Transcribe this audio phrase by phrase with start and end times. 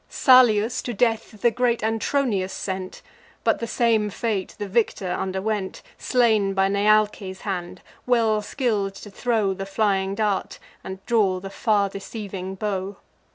[0.09, 3.03] Salius to death the great Antronius sent:
[3.43, 9.53] But the same fate the victor underwent, Slain by Nealces' hand, well skill'd to throw
[9.53, 12.97] The flying dart, and draw the far deceiving bow.